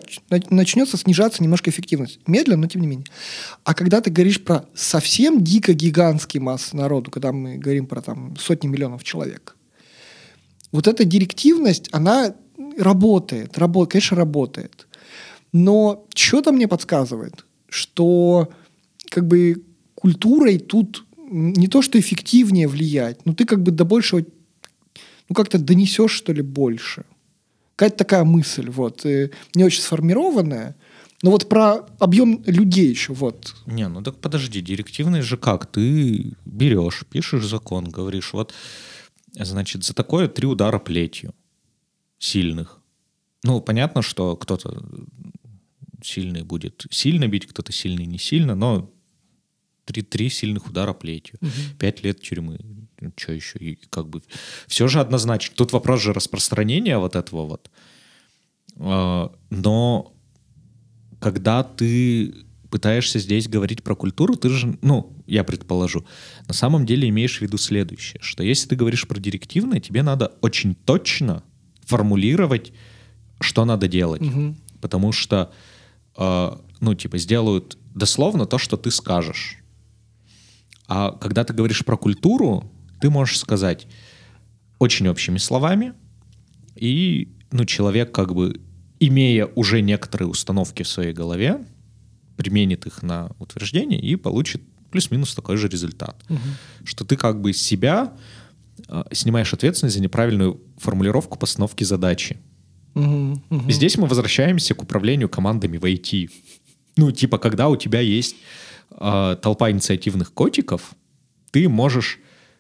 [0.50, 2.20] начнется снижаться немножко эффективность.
[2.26, 3.06] Медленно, но тем не менее.
[3.66, 8.38] А когда ты говоришь про совсем дико гигантские массы народу, когда мы говорим про там
[8.38, 9.58] сотни миллионов человек,
[10.72, 12.34] вот эта директивность, она
[12.78, 14.88] работает, работает, конечно, работает.
[15.52, 18.50] Но что-то мне подсказывает, что
[19.10, 24.24] как бы культурой тут не то, что эффективнее влиять, но ты как бы до большего
[25.30, 27.06] ну, как-то донесешь, что ли, больше.
[27.76, 30.76] Какая-то такая мысль, вот, э, не очень сформированная,
[31.22, 33.56] но вот про объем людей еще, вот.
[33.66, 35.66] Не, ну так подожди, директивный же как?
[35.66, 38.54] Ты берешь, пишешь закон, говоришь, вот,
[39.34, 41.34] значит, за такое три удара плетью
[42.20, 42.80] сильных.
[43.44, 44.84] Ну, понятно, что кто-то
[46.04, 48.92] сильный будет сильно бить, кто-то сильный не сильно, но
[49.86, 51.38] три, три сильных удара плетью.
[51.41, 51.78] Угу.
[51.80, 52.60] Пять лет тюрьмы
[53.15, 53.60] что еще?
[53.60, 54.21] И как бы
[54.67, 55.56] все же однозначно.
[55.56, 57.69] Тут вопрос же распространения вот этого вот.
[58.78, 60.13] А, но
[61.19, 62.34] когда ты
[62.69, 66.06] пытаешься здесь говорить про культуру, ты же, ну, я предположу,
[66.48, 70.34] на самом деле имеешь в виду следующее, что если ты говоришь про директивное, тебе надо
[70.41, 71.43] очень точно
[71.86, 72.74] формулировать,
[73.39, 74.21] что надо делать.
[74.21, 74.56] Угу.
[74.82, 75.54] Потому что,
[76.17, 79.58] э, ну, типа, сделают дословно то, что ты скажешь.
[80.88, 82.71] А когда ты говоришь про культуру,
[83.02, 83.88] ты можешь сказать
[84.80, 85.93] очень общими словами,
[86.76, 88.60] и ну, человек как бы,
[89.00, 91.65] имея уже некоторые установки в своей голове,
[92.38, 96.21] применит их на утверждение и получит плюс-минус такой же результат.
[96.30, 96.39] Угу.
[96.84, 98.13] Что ты как бы себя
[98.88, 102.38] э, снимаешь ответственность за неправильную формулировку постановки задачи.
[102.93, 103.71] Угу, угу.
[103.71, 106.30] Здесь мы возвращаемся к управлению командами в IT.
[106.98, 108.36] Ну, типа, когда у тебя есть
[108.92, 110.96] э, толпа инициативных котиков,
[111.52, 112.20] ты можешь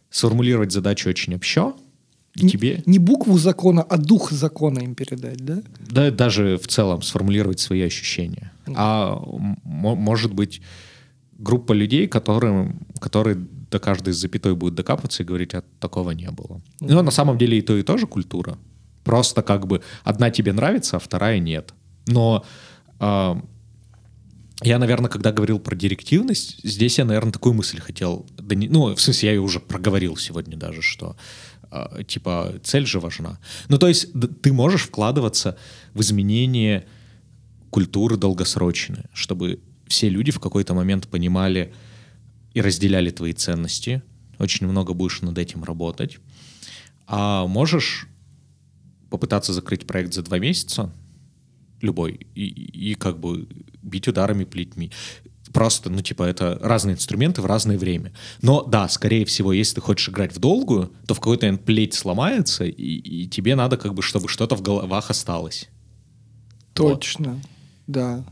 [0.09, 1.73] сформулировать задачу очень общо,
[2.35, 2.83] и тебе...
[2.85, 5.61] Не букву закона, а дух закона им передать, да?
[5.79, 8.51] Да, даже в целом сформулировать свои ощущения.
[8.65, 8.73] Mm.
[8.75, 9.21] А
[9.63, 10.61] может быть
[11.37, 13.37] группа людей, которым, которые
[13.71, 16.61] до каждой запятой будут докапываться и говорить, а такого не было.
[16.81, 16.93] Mm.
[16.93, 18.57] Но на самом деле и то, и то же культура.
[19.03, 21.73] Просто как бы одна тебе нравится, а вторая нет.
[22.07, 22.43] Но
[22.99, 23.35] э,
[24.63, 28.25] я, наверное, когда говорил про директивность, здесь я, наверное, такую мысль хотел...
[28.39, 31.17] Ну, в смысле, я ее уже проговорил сегодня даже, что
[31.71, 33.39] э, типа цель же важна.
[33.67, 34.07] Ну, то есть
[34.41, 35.57] ты можешь вкладываться
[35.93, 36.87] в изменение
[37.69, 41.73] культуры долгосрочные, чтобы все люди в какой-то момент понимали
[42.53, 44.01] и разделяли твои ценности.
[44.39, 46.19] Очень много будешь над этим работать.
[47.07, 48.07] А можешь
[49.09, 50.93] попытаться закрыть проект за два месяца,
[51.81, 53.47] любой, и, и как бы
[53.85, 54.91] бить ударами плетьми.
[55.53, 58.11] Просто, ну, типа, это разные инструменты в разное время.
[58.41, 61.93] Но, да, скорее всего, если ты хочешь играть в долгую, то в какой-то момент плеть
[61.93, 65.69] сломается, и, и тебе надо, как бы, чтобы что-то в головах осталось.
[66.73, 67.41] Точно, вот.
[67.87, 68.25] да.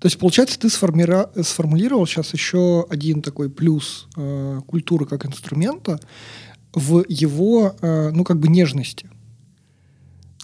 [0.00, 1.30] То есть, получается, ты сформира...
[1.42, 6.00] сформулировал сейчас еще один такой плюс э, культуры как инструмента
[6.74, 9.08] в его, э, ну, как бы нежности.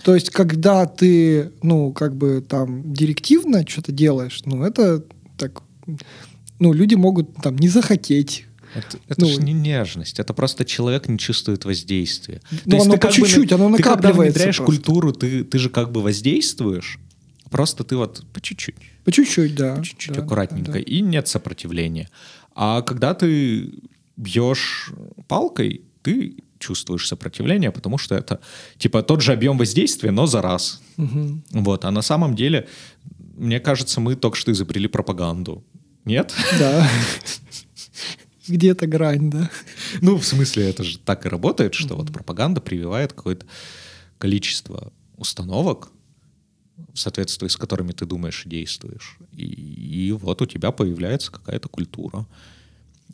[0.03, 5.05] То есть, когда ты, ну, как бы там директивно что-то делаешь, ну, это
[5.37, 5.63] так,
[6.59, 11.09] ну, люди могут там не захотеть это, это ну, же не нежность, это просто человек
[11.09, 12.41] не чувствует воздействия.
[12.67, 13.97] Ну, оно по чуть-чуть, оно накапливается.
[13.97, 14.73] Ты когда внедряешь просто.
[14.73, 17.01] культуру, ты, ты же как бы воздействуешь,
[17.51, 18.77] просто ты вот по чуть-чуть.
[19.05, 19.77] По чуть-чуть, да.
[19.77, 20.79] По чуть-чуть, да, аккуратненько, да.
[20.79, 22.09] и нет сопротивления.
[22.55, 23.73] А когда ты
[24.17, 24.93] бьешь
[25.27, 28.41] палкой, ты чувствуешь сопротивление, потому что это
[28.79, 30.81] типа тот же объем воздействия, но за раз.
[30.97, 31.43] Мгм.
[31.51, 31.85] Вот.
[31.85, 32.69] А на самом деле,
[33.37, 35.65] мне кажется, мы только что изобрели пропаганду.
[36.05, 36.35] Нет?
[36.59, 36.89] Да.
[38.49, 39.51] Где-то грань, да.
[40.01, 43.47] Ну, в смысле, это же так и работает, что вот пропаганда прививает какое-то
[44.19, 45.91] количество установок,
[46.93, 49.19] в соответствии с которыми ты думаешь и действуешь.
[49.33, 52.27] И, и вот у тебя появляется какая-то культура.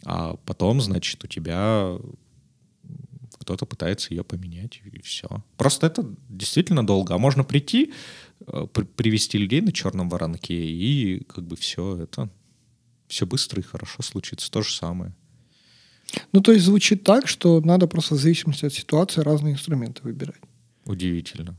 [0.04, 1.98] А потом, значит, у тебя
[3.46, 5.28] кто-то пытается ее поменять, и все.
[5.56, 7.14] Просто это действительно долго.
[7.14, 7.92] А можно прийти,
[8.40, 12.28] э, при- привести людей на черном воронке, и как бы все это,
[13.06, 14.50] все быстро и хорошо случится.
[14.50, 15.14] То же самое.
[16.32, 20.42] Ну, то есть звучит так, что надо просто в зависимости от ситуации разные инструменты выбирать.
[20.84, 21.56] Удивительно.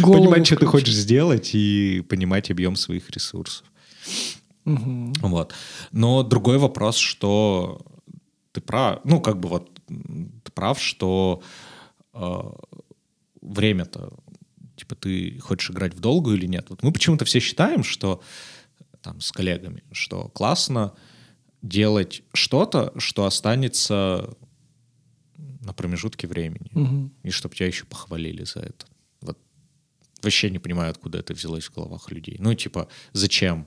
[0.00, 3.66] Понимать, что ты хочешь сделать, и понимать объем своих ресурсов.
[4.64, 5.54] Вот.
[5.90, 7.80] Но другой вопрос, что
[8.52, 11.42] ты прав, ну, как бы вот ты прав, что
[12.12, 12.40] э,
[13.40, 14.12] время-то,
[14.76, 16.66] типа, ты хочешь играть в долгую или нет.
[16.70, 18.22] Вот мы почему-то все считаем, что
[19.02, 20.94] там с коллегами, что классно
[21.62, 24.36] делать что-то, что останется
[25.36, 26.70] на промежутке времени.
[26.72, 27.12] Мгм.
[27.22, 28.86] И чтобы тебя еще похвалили за это.
[29.20, 29.38] Вот
[30.22, 32.36] вообще не понимаю, откуда это взялось в головах людей.
[32.38, 33.66] Ну, типа, зачем?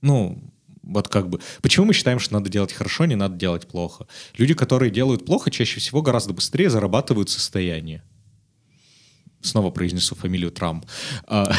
[0.00, 0.53] Ну,
[0.86, 1.40] вот как бы...
[1.62, 4.06] Почему мы считаем, что надо делать хорошо, не надо делать плохо?
[4.36, 8.02] Люди, которые делают плохо, чаще всего гораздо быстрее зарабатывают состояние.
[9.40, 10.86] Снова произнесу фамилию Трамп.
[11.26, 11.52] А,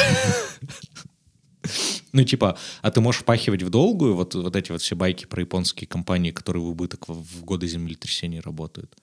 [2.14, 5.42] Ну, типа, а ты можешь впахивать в долгую вот, вот эти вот все байки про
[5.42, 8.96] японские компании, которые в убыток в, в годы землетрясений работают.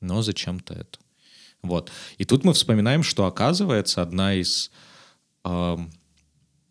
[0.00, 0.98] Но зачем-то это.
[1.62, 1.90] Вот.
[2.18, 4.70] И тут мы вспоминаем, что оказывается одна из,
[5.44, 5.92] эм,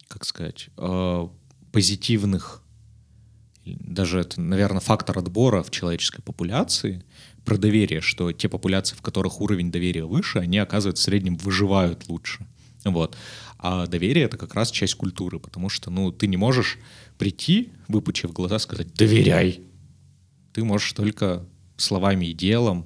[0.08, 1.28] как сказать, э,
[1.72, 2.64] позитивных,
[3.80, 7.04] даже это, наверное, фактор отбора в человеческой популяции
[7.46, 12.08] про доверие, что те популяции, в которых уровень доверия выше, они, оказывается, в среднем выживают
[12.10, 12.46] лучше.
[12.84, 13.18] Вот.
[13.58, 16.78] А доверие— это как раз часть культуры, потому что, ну, ты не можешь
[17.18, 19.62] прийти, выпучив глаза, сказать «доверяй».
[20.54, 22.86] Ты можешь только словами и делом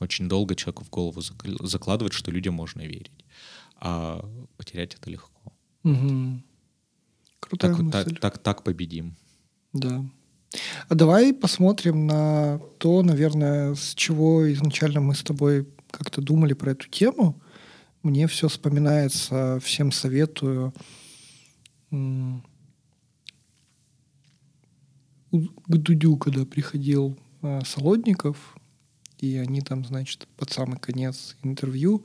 [0.00, 3.24] очень долго человеку в голову зак- закладывать, что людям можно верить.
[3.76, 4.24] А
[4.56, 5.52] потерять это легко.
[5.82, 6.42] Мгм.
[7.40, 7.92] Крутая Так, мысль.
[8.04, 9.16] так, так, так победим.
[9.74, 10.04] Да.
[10.88, 16.72] А давай посмотрим на то, наверное, с чего изначально мы с тобой как-то думали про
[16.72, 17.40] эту тему.
[18.02, 20.72] Мне все вспоминается, всем советую.
[21.90, 22.40] К
[25.66, 28.56] Дудю, когда приходил а, Солодников,
[29.18, 32.04] и они там, значит, под самый конец интервью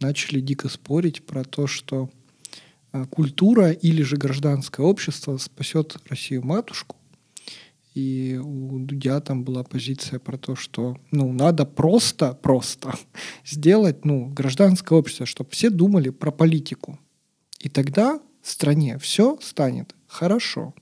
[0.00, 2.08] начали дико спорить про то, что
[2.92, 6.97] а, культура или же гражданское общество спасет Россию-матушку.
[7.94, 12.94] И у Дудя там была позиция про то, что ну, надо просто, просто
[13.44, 16.98] сделать ну, гражданское общество, чтобы все думали про политику.
[17.58, 20.74] И тогда в стране все станет хорошо.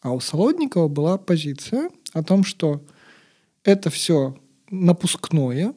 [0.00, 2.84] А у Солодникова была позиция о том, что
[3.64, 4.36] это все
[4.70, 5.74] напускное,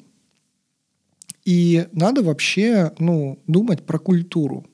[1.45, 4.67] и надо вообще ну, думать про культуру.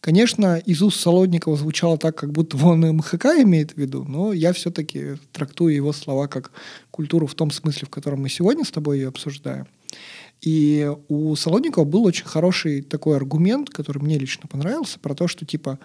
[0.00, 4.52] Конечно, из уст Солодникова звучало так, как будто он МХК имеет в виду, но я
[4.52, 6.52] все-таки трактую его слова как
[6.90, 9.66] культуру в том смысле, в котором мы сегодня с тобой ее обсуждаем.
[10.40, 15.44] И у Солодникова был очень хороший такой аргумент, который мне лично понравился, про то, что
[15.44, 15.80] типа,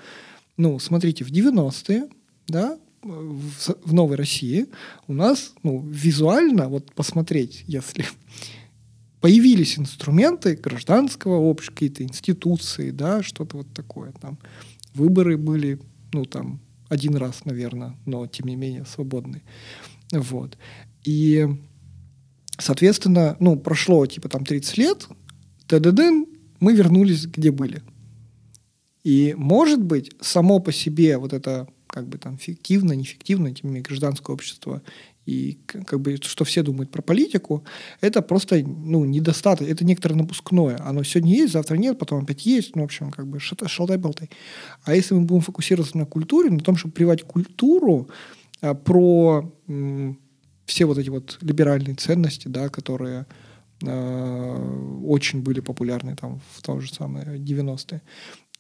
[0.58, 2.08] ну, смотрите, в 90-е,
[2.48, 4.68] да, в, в Новой России
[5.08, 8.06] у нас, ну, визуально, вот посмотреть, если
[9.24, 14.12] появились инструменты гражданского общества, какие-то институции, да, что-то вот такое.
[14.20, 14.38] Там
[14.94, 15.80] выборы были,
[16.12, 16.60] ну, там,
[16.90, 19.42] один раз, наверное, но, тем не менее, свободные.
[20.12, 20.58] Вот.
[21.06, 21.48] И,
[22.60, 25.08] соответственно, ну, прошло, типа, там, 30 лет,
[25.68, 26.02] ТДД,
[26.60, 27.82] мы вернулись, где были.
[29.06, 33.76] И, может быть, само по себе вот это, как бы там, фиктивно, неэффективно, тем не
[33.76, 34.82] менее, гражданское общество
[35.26, 37.64] и как бы, что все думают про политику,
[38.02, 40.78] это просто, ну, недостаток, это некоторое напускное.
[40.84, 44.30] Оно сегодня есть, завтра нет, потом опять есть, ну, в общем, как бы шалтай-болтай.
[44.84, 48.10] А если мы будем фокусироваться на культуре, на том, чтобы прививать культуру
[48.62, 50.20] а, про м,
[50.66, 53.26] все вот эти вот либеральные ценности, да, которые
[53.82, 58.02] э, очень были популярны там в том же самые 90-е,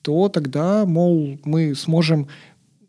[0.02, 2.28] то тогда, мол, мы сможем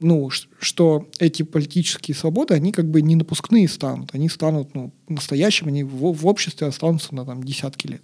[0.00, 5.68] ну, что эти политические свободы, они как бы не напускные станут, они станут ну, настоящими,
[5.68, 8.02] они в, в обществе останутся на там, десятки лет.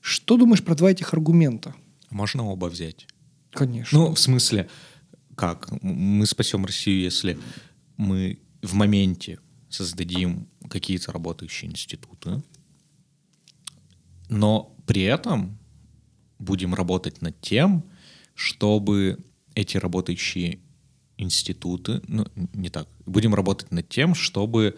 [0.00, 1.74] Что думаешь про два этих аргумента?
[2.10, 3.06] Можно оба взять?
[3.50, 3.98] Конечно.
[3.98, 4.68] Ну, в смысле,
[5.34, 5.70] как?
[5.82, 7.38] Мы спасем Россию, если
[7.96, 12.42] мы в моменте создадим какие-то работающие институты,
[14.28, 15.58] но при этом
[16.38, 17.84] будем работать над тем,
[18.34, 19.18] чтобы
[19.54, 20.60] эти работающие
[21.18, 24.76] институты, ну, не так, будем работать над тем, чтобы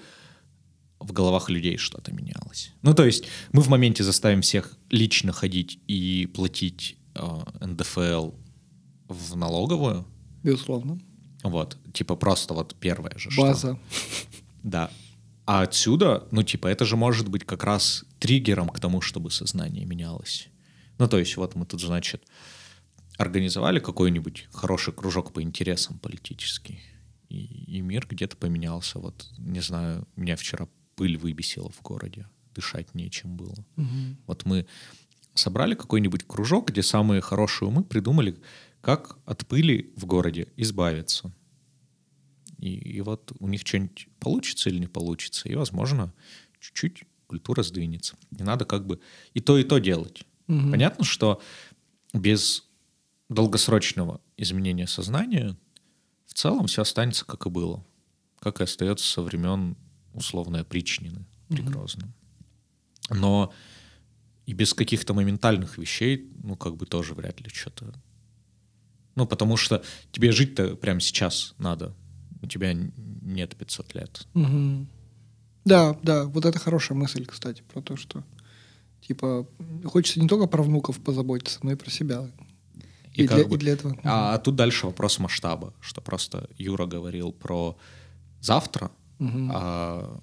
[1.00, 2.72] в головах людей что-то менялось.
[2.82, 8.30] Ну, то есть мы в моменте заставим всех лично ходить и платить э, НДФЛ
[9.08, 10.06] в налоговую.
[10.42, 10.98] Безусловно.
[11.42, 13.30] Вот, типа просто вот первое же.
[13.36, 13.74] База.
[13.74, 13.78] Что.
[14.62, 14.90] Да.
[15.46, 19.86] А отсюда, ну, типа, это же может быть как раз триггером к тому, чтобы сознание
[19.86, 20.48] менялось.
[20.98, 22.22] Ну, то есть вот мы тут, значит,
[23.18, 26.80] организовали какой-нибудь хороший кружок по интересам политический,
[27.28, 29.00] и, и мир где-то поменялся.
[29.00, 33.66] Вот, не знаю, меня вчера пыль выбесила в городе, дышать нечем было.
[33.76, 34.16] Угу.
[34.26, 34.66] Вот мы
[35.34, 38.38] собрали какой-нибудь кружок, где самые хорошие умы придумали,
[38.80, 41.32] как от пыли в городе избавиться.
[42.58, 46.12] И, и вот у них что-нибудь получится или не получится, и, возможно,
[46.60, 48.16] чуть-чуть культура сдвинется.
[48.30, 49.00] Не надо как бы
[49.34, 50.22] и то, и то делать.
[50.46, 50.70] Угу.
[50.70, 51.42] Понятно, что
[52.14, 52.67] без
[53.28, 55.56] долгосрочного изменения сознания
[56.26, 57.84] в целом все останется, как и было.
[58.40, 59.76] Как и остается со времен
[60.14, 61.62] условной опричнины при.
[61.62, 62.12] Грозном.
[63.10, 63.52] Но
[64.46, 67.92] и без каких-то моментальных вещей, ну, как бы тоже вряд ли что-то...
[69.14, 71.94] Ну, потому что тебе жить-то прямо сейчас надо.
[72.40, 74.26] У тебя нет 500 лет.
[74.34, 74.88] Мгм.
[75.64, 78.24] Да, да, вот это хорошая мысль, кстати, про то, что
[79.02, 79.46] типа
[79.84, 82.30] хочется не только про внуков позаботиться, но и про себя.
[83.18, 83.96] И И, для, бы- и для этого.
[84.04, 87.76] А, а тут дальше вопрос масштаба, что просто Юра говорил про
[88.40, 89.50] завтра, Мгм.
[89.52, 90.20] а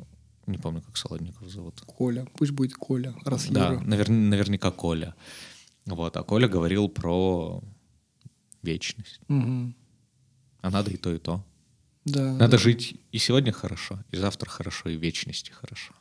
[0.47, 1.81] не помню, как Солодников зовут.
[1.86, 3.81] Коля, пусть будет Коля, раз Да, Юра.
[3.84, 5.13] навер- наверняка Коля.
[5.86, 7.62] Вот, а Коля говорил про
[8.63, 9.19] вечность.
[9.27, 9.75] Мгм.
[10.62, 11.43] А надо и то, и то.
[12.05, 12.31] Да.
[12.34, 12.58] Надо да.
[12.58, 15.93] жить и сегодня хорошо, и завтра хорошо, и вечности хорошо.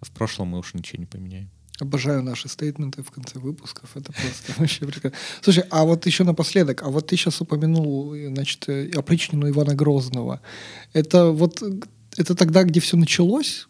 [0.00, 1.50] А в прошлом мы уж ничего не поменяем.
[1.80, 3.90] Обожаю наши стейтменты в конце выпусков.
[3.96, 5.18] Это просто вообще прекрасно.
[5.42, 9.74] Слушай, а вот еще напоследок, а вот ты сейчас упомянул, э, значит, э, опричнину Ивана
[9.74, 10.40] Грозного.
[10.92, 11.80] Это вот э,
[12.16, 13.68] это тогда, где все началось?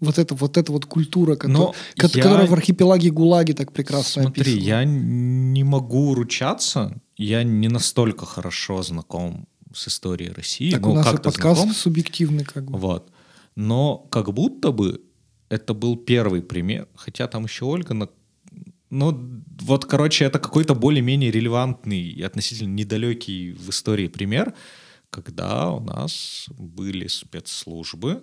[0.00, 3.72] Вот это вот эта вот культура, кото- Но ко- я- которая в архипелаге ГУЛАГе так
[3.72, 4.64] прекрасно Смотри, описана.
[4.64, 10.70] я не могу ручаться, я не настолько хорошо знаком с историей России.
[10.72, 11.74] Так ну, у нас и как-то подкаст знаком.
[11.74, 12.78] субъективный как бы.
[12.78, 13.10] Вот.
[13.56, 15.00] Но как будто бы
[15.54, 18.08] это был первый пример, хотя там еще Ольга, на-
[18.90, 24.54] ну вот, короче, это какой-то более-менее релевантный и относительно недалекий в истории пример,
[25.10, 28.22] когда у нас были спецслужбы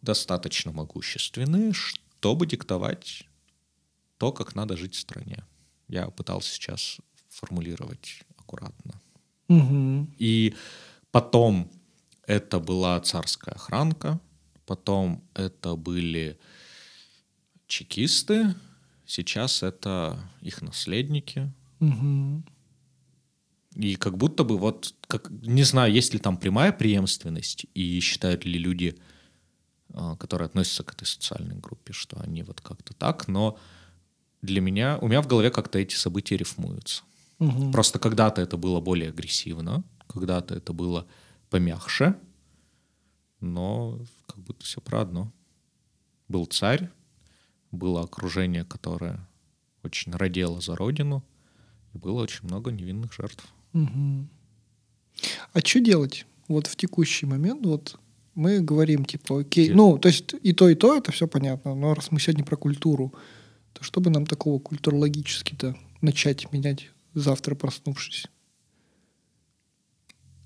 [0.00, 3.26] достаточно могущественные, чтобы диктовать
[4.18, 5.44] то, как надо жить в стране.
[5.88, 9.00] Я пытался сейчас формулировать аккуратно.
[9.48, 10.14] Мгм.
[10.18, 10.54] И
[11.10, 11.70] потом
[12.26, 14.20] это была царская охранка,
[14.72, 16.38] потом это были
[17.66, 18.54] чекисты,
[19.04, 21.52] сейчас это их наследники.
[21.80, 22.46] Мгм.
[23.74, 28.46] И как будто бы вот, как, не знаю, есть ли там прямая преемственность, и считают
[28.46, 28.96] ли люди,
[29.92, 33.58] а, которые относятся к этой социальной группе, что они вот как-то так, но
[34.40, 37.02] для меня, у меня в голове как-то эти события рифмуются.
[37.40, 37.72] Мгм.
[37.72, 41.06] Просто когда-то это было более агрессивно, когда-то это было
[41.50, 42.16] помягче,
[43.42, 45.32] но как будто все про одно.
[46.28, 46.88] Был царь,
[47.70, 49.26] было окружение, которое
[49.82, 51.24] очень родело за родину,
[51.92, 53.44] и было очень много невинных жертв.
[53.72, 54.28] Мгм.
[55.52, 56.26] А что делать?
[56.48, 57.98] Вот в текущий момент, вот
[58.34, 61.74] мы говорим, типа, окей, Де- ну, то есть и то, и то, это все понятно,
[61.74, 63.12] но раз мы сегодня про культуру,
[63.72, 68.26] то чтобы нам такого культурологически-то начать менять завтра проснувшись?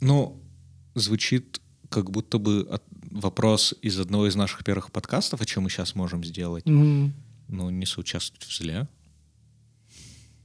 [0.01, 0.41] Ну,
[0.95, 1.61] звучит
[1.97, 5.95] как будто бы от- вопрос из одного из наших первых подкастов, о чем мы сейчас
[5.95, 6.67] можем сделать.
[6.67, 7.15] Мгм.
[7.49, 8.87] Ну, не соучаствовать в зле.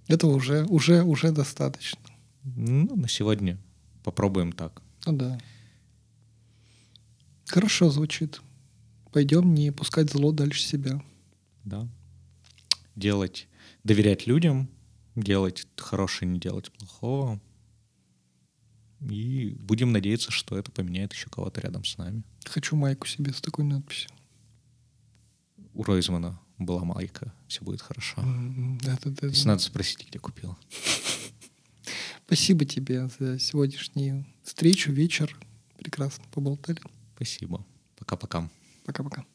[0.07, 1.99] Этого уже, уже, уже достаточно.
[2.45, 3.57] Ну, на сегодня
[4.03, 4.81] попробуем так.
[5.05, 5.37] Ну да.
[7.47, 8.41] Хорошо звучит.
[9.11, 11.03] Пойдем не пускать зло дальше себя.
[11.65, 11.85] да.
[12.95, 13.47] Делать,
[13.83, 14.69] доверять людям,
[15.15, 17.39] делать хорошее, не делать плохого.
[19.09, 22.23] И будем надеяться, что это поменяет еще кого-то рядом с нами.
[22.45, 24.11] Хочу майку себе с такой надписью.
[25.73, 28.21] У Ройзмана была майка, все будет хорошо.
[28.21, 29.27] М, да-да-да.
[29.27, 30.55] Если надо спросить, где купил.
[32.25, 35.35] Спасибо тебе за сегодняшнюю встречу, вечер.
[35.77, 36.79] Прекрасно поболтали.
[37.15, 37.65] Спасибо.
[37.97, 38.49] Пока-пока.
[38.85, 39.25] Пока-пока.